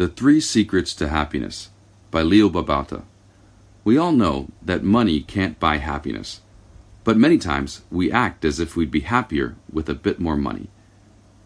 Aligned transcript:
The 0.00 0.08
Three 0.08 0.40
Secrets 0.40 0.94
to 0.94 1.08
Happiness 1.08 1.68
by 2.10 2.22
Leo 2.22 2.48
Babauta. 2.48 3.02
We 3.84 3.98
all 3.98 4.12
know 4.12 4.48
that 4.62 4.82
money 4.82 5.20
can't 5.20 5.60
buy 5.60 5.76
happiness, 5.76 6.40
but 7.04 7.18
many 7.18 7.36
times 7.36 7.82
we 7.90 8.10
act 8.10 8.46
as 8.46 8.58
if 8.58 8.76
we'd 8.76 8.90
be 8.90 9.00
happier 9.00 9.56
with 9.70 9.90
a 9.90 9.94
bit 9.94 10.18
more 10.18 10.38
money. 10.38 10.70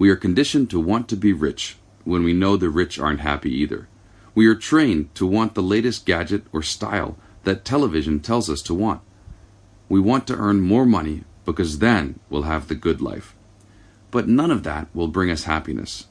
We 0.00 0.10
are 0.10 0.16
conditioned 0.16 0.68
to 0.70 0.80
want 0.80 1.08
to 1.10 1.16
be 1.16 1.32
rich 1.32 1.76
when 2.02 2.24
we 2.24 2.32
know 2.32 2.56
the 2.56 2.70
rich 2.70 2.98
aren't 2.98 3.20
happy 3.20 3.54
either. 3.54 3.86
We 4.34 4.48
are 4.48 4.56
trained 4.56 5.14
to 5.14 5.28
want 5.28 5.54
the 5.54 5.62
latest 5.62 6.04
gadget 6.04 6.42
or 6.52 6.60
style 6.60 7.16
that 7.44 7.64
television 7.64 8.18
tells 8.18 8.50
us 8.50 8.62
to 8.62 8.74
want. 8.74 9.00
We 9.88 10.00
want 10.00 10.26
to 10.26 10.36
earn 10.36 10.60
more 10.60 10.86
money 10.86 11.22
because 11.44 11.78
then 11.78 12.18
we'll 12.28 12.50
have 12.50 12.66
the 12.66 12.74
good 12.74 13.00
life. 13.00 13.32
But 14.10 14.26
none 14.26 14.50
of 14.50 14.64
that 14.64 14.88
will 14.92 15.06
bring 15.06 15.30
us 15.30 15.44
happiness. 15.44 16.08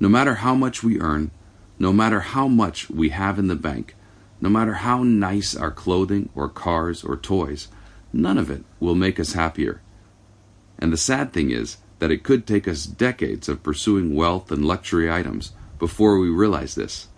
No 0.00 0.08
matter 0.08 0.36
how 0.36 0.54
much 0.54 0.82
we 0.82 0.98
earn, 0.98 1.32
no 1.78 1.92
matter 1.92 2.20
how 2.20 2.48
much 2.48 2.88
we 2.90 3.10
have 3.10 3.38
in 3.38 3.48
the 3.48 3.56
bank, 3.56 3.94
no 4.40 4.48
matter 4.48 4.74
how 4.74 5.02
nice 5.02 5.54
our 5.54 5.70
clothing 5.70 6.28
or 6.34 6.48
cars 6.48 7.04
or 7.04 7.16
toys, 7.16 7.68
none 8.12 8.38
of 8.38 8.50
it 8.50 8.64
will 8.80 8.94
make 8.94 9.18
us 9.18 9.32
happier. 9.32 9.80
And 10.78 10.92
the 10.92 10.96
sad 10.96 11.32
thing 11.32 11.50
is 11.50 11.78
that 11.98 12.10
it 12.10 12.22
could 12.22 12.46
take 12.46 12.68
us 12.68 12.84
decades 12.84 13.48
of 13.48 13.62
pursuing 13.62 14.14
wealth 14.14 14.50
and 14.50 14.64
luxury 14.64 15.10
items 15.10 15.52
before 15.78 16.18
we 16.18 16.28
realize 16.28 16.74
this. 16.74 17.08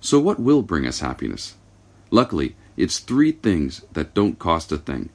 So, 0.00 0.18
what 0.18 0.40
will 0.40 0.62
bring 0.62 0.86
us 0.86 1.00
happiness? 1.00 1.54
Luckily, 2.10 2.56
it's 2.76 2.98
three 2.98 3.32
things 3.32 3.82
that 3.92 4.14
don't 4.14 4.38
cost 4.38 4.72
a 4.72 4.78
thing. 4.78 5.10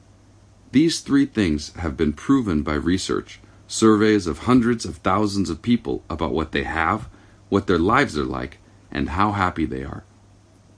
These 0.72 1.02
three 1.02 1.26
things 1.26 1.74
have 1.76 1.98
been 1.98 2.14
proven 2.14 2.64
by 2.64 2.76
research, 2.76 3.40
surveys 3.68 4.28
of 4.28 4.40
hundreds 4.40 4.86
of 4.86 4.98
thousands 4.98 5.50
of 5.50 5.62
people 5.62 6.04
about 6.10 6.34
what 6.34 6.52
they 6.52 6.64
have, 6.64 7.10
what 7.50 7.68
their 7.68 7.80
lives 7.80 8.18
are 8.18 8.24
like, 8.24 8.60
and 8.92 9.10
how 9.10 9.32
happy 9.32 9.66
they 9.66 9.84
are. 9.84 10.04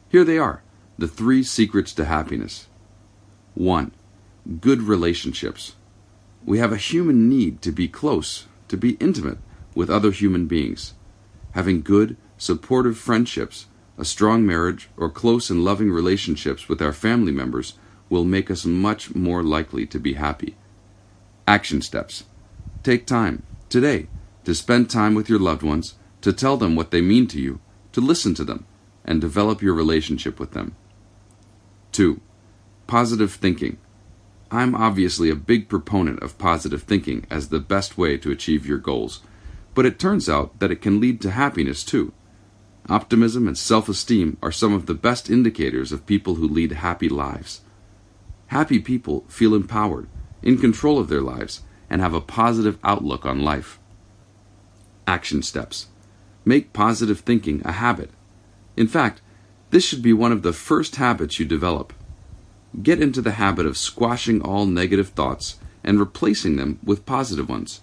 Here 0.10 0.24
they 0.24 0.38
are 0.38 0.64
the 0.98 1.08
three 1.08 1.42
secrets 1.42 1.94
to 1.94 2.06
happiness. 2.06 2.68
1. 3.56 3.92
Good 4.60 4.84
relationships. 4.84 5.76
We 6.46 6.60
have 6.60 6.72
a 6.72 6.78
human 6.78 7.28
need 7.28 7.62
to 7.64 7.72
be 7.72 7.88
close, 7.88 8.46
to 8.68 8.78
be 8.78 8.92
intimate 9.00 9.40
with 9.74 9.90
other 9.90 10.12
human 10.12 10.46
beings. 10.46 10.94
Having 11.54 11.82
good, 11.82 12.18
supportive 12.38 13.00
friendships, 13.00 13.66
a 13.98 14.06
strong 14.06 14.46
marriage, 14.46 14.90
or 14.96 15.10
close 15.10 15.50
and 15.50 15.66
loving 15.66 15.90
relationships 15.90 16.70
with 16.70 16.82
our 16.82 16.94
family 16.94 17.32
members 17.32 17.80
will 18.10 18.24
make 18.24 18.52
us 18.52 18.66
much 18.66 19.16
more 19.16 19.42
likely 19.42 19.88
to 19.88 20.00
be 20.00 20.14
happy. 20.14 20.56
Action 21.48 21.82
steps. 21.82 22.26
Take 22.84 23.08
time, 23.08 23.42
today, 23.70 24.08
to 24.44 24.54
spend 24.54 24.90
time 24.90 25.16
with 25.16 25.30
your 25.30 25.40
loved 25.40 25.64
ones 25.64 25.96
to 26.22 26.34
tell 26.34 26.58
them 26.58 26.76
what 26.76 26.92
they 26.92 27.02
mean 27.02 27.28
to 27.28 27.40
you, 27.40 27.60
to 27.92 28.02
listen 28.02 28.34
to 28.36 28.44
them, 28.44 28.66
and 29.04 29.20
develop 29.20 29.62
your 29.62 29.74
relationship 29.74 30.40
with 30.40 30.52
them. 30.52 30.76
2. 31.92 32.22
Positive 32.88 33.34
thinking. 33.34 33.78
I'm 34.50 34.76
obviously 34.76 35.30
a 35.30 35.36
big 35.36 35.70
proponent 35.70 36.22
of 36.22 36.38
positive 36.38 36.84
thinking 36.84 37.26
as 37.30 37.50
the 37.50 37.60
best 37.60 37.98
way 37.98 38.18
to 38.18 38.32
achieve 38.32 38.66
your 38.66 38.78
goals, 38.78 39.22
but 39.74 39.86
it 39.86 39.98
turns 39.98 40.30
out 40.30 40.60
that 40.60 40.72
it 40.72 40.82
can 40.82 41.00
lead 41.00 41.22
to 41.22 41.32
happiness 41.32 41.84
too. 41.84 42.14
Optimism 42.90 43.48
and 43.48 43.58
self 43.58 43.88
esteem 43.88 44.38
are 44.42 44.52
some 44.52 44.74
of 44.74 44.86
the 44.88 44.94
best 44.94 45.30
indicators 45.30 45.92
of 45.92 46.06
people 46.06 46.36
who 46.36 46.48
lead 46.48 46.74
happy 46.74 47.08
lives. 47.08 47.62
Happy 48.48 48.80
people 48.80 49.24
feel 49.30 49.56
empowered, 49.56 50.10
in 50.42 50.58
control 50.58 51.00
of 51.00 51.08
their 51.08 51.22
lives, 51.22 51.62
and 51.90 52.02
have 52.02 52.14
a 52.14 52.20
positive 52.20 52.78
outlook 52.84 53.26
on 53.26 53.40
life. 53.40 53.80
Action 55.08 55.42
steps. 55.42 55.88
Make 56.44 56.74
positive 56.74 57.20
thinking 57.20 57.62
a 57.64 57.74
habit. 57.74 58.10
In 58.76 58.88
fact, 58.88 59.22
this 59.70 59.86
should 59.86 60.02
be 60.02 60.14
one 60.14 60.32
of 60.32 60.42
the 60.42 60.54
first 60.54 60.98
habits 60.98 61.40
you 61.40 61.46
develop. 61.46 61.94
Get 62.82 63.02
into 63.02 63.22
the 63.22 63.32
habit 63.32 63.66
of 63.66 63.78
squashing 63.78 64.42
all 64.42 64.66
negative 64.66 65.10
thoughts 65.10 65.60
and 65.84 66.00
replacing 66.00 66.56
them 66.56 66.80
with 66.84 67.06
positive 67.06 67.50
ones. 67.50 67.82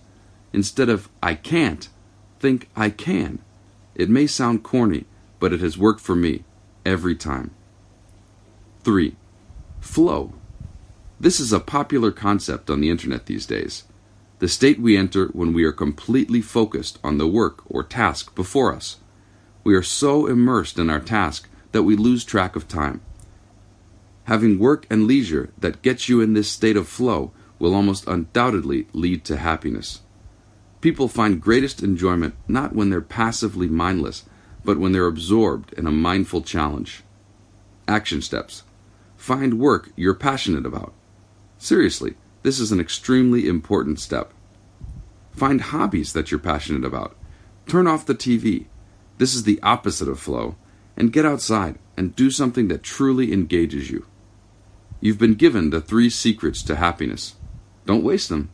Instead 0.52 0.88
of 0.88 1.08
I 1.22 1.34
can't, 1.34 1.88
think 2.40 2.68
I 2.74 2.90
can. 2.90 3.40
It 3.94 4.08
may 4.08 4.26
sound 4.26 4.62
corny, 4.62 5.04
but 5.40 5.52
it 5.52 5.60
has 5.60 5.78
worked 5.78 6.00
for 6.00 6.14
me 6.14 6.44
every 6.84 7.14
time. 7.14 7.50
3. 8.84 9.16
Flow. 9.80 10.32
This 11.20 11.40
is 11.40 11.52
a 11.52 11.60
popular 11.60 12.12
concept 12.12 12.70
on 12.70 12.80
the 12.80 12.90
internet 12.90 13.26
these 13.26 13.46
days 13.46 13.84
the 14.38 14.48
state 14.48 14.80
we 14.80 14.96
enter 14.96 15.26
when 15.28 15.52
we 15.52 15.64
are 15.64 15.72
completely 15.72 16.40
focused 16.40 16.98
on 17.02 17.18
the 17.18 17.26
work 17.26 17.62
or 17.66 17.82
task 17.82 18.34
before 18.34 18.74
us. 18.74 18.98
We 19.64 19.74
are 19.74 19.82
so 19.82 20.26
immersed 20.26 20.78
in 20.78 20.88
our 20.88 21.00
task 21.00 21.48
that 21.72 21.82
we 21.82 21.96
lose 21.96 22.24
track 22.24 22.56
of 22.56 22.68
time. 22.68 23.00
Having 24.24 24.58
work 24.58 24.86
and 24.90 25.06
leisure 25.06 25.50
that 25.58 25.82
gets 25.82 26.08
you 26.08 26.20
in 26.20 26.34
this 26.34 26.50
state 26.50 26.76
of 26.76 26.86
flow 26.86 27.32
will 27.58 27.74
almost 27.74 28.06
undoubtedly 28.06 28.86
lead 28.92 29.24
to 29.24 29.36
happiness. 29.36 30.02
People 30.80 31.08
find 31.08 31.40
greatest 31.40 31.82
enjoyment 31.82 32.34
not 32.46 32.74
when 32.74 32.90
they're 32.90 33.00
passively 33.00 33.66
mindless, 33.66 34.24
but 34.64 34.78
when 34.78 34.92
they're 34.92 35.06
absorbed 35.06 35.72
in 35.72 35.86
a 35.86 35.90
mindful 35.90 36.42
challenge. 36.42 37.02
Action 37.88 38.22
steps. 38.22 38.62
Find 39.16 39.58
work 39.58 39.90
you're 39.96 40.14
passionate 40.14 40.66
about. 40.66 40.92
Seriously, 41.56 42.14
this 42.42 42.60
is 42.60 42.72
an 42.72 42.80
extremely 42.80 43.48
important 43.48 44.00
step. 44.00 44.32
Find 45.32 45.60
hobbies 45.60 46.12
that 46.12 46.30
you're 46.30 46.40
passionate 46.40 46.84
about. 46.84 47.16
Turn 47.66 47.86
off 47.86 48.06
the 48.06 48.14
TV. 48.14 48.66
This 49.18 49.34
is 49.34 49.42
the 49.42 49.60
opposite 49.62 50.08
of 50.08 50.18
flow. 50.18 50.56
And 50.96 51.12
get 51.12 51.26
outside 51.26 51.78
and 51.96 52.16
do 52.16 52.30
something 52.30 52.68
that 52.68 52.82
truly 52.82 53.32
engages 53.32 53.90
you. 53.90 54.06
You've 55.00 55.18
been 55.18 55.34
given 55.34 55.70
the 55.70 55.80
three 55.80 56.10
secrets 56.10 56.62
to 56.64 56.76
happiness. 56.76 57.36
Don't 57.86 58.02
waste 58.02 58.28
them. 58.28 58.50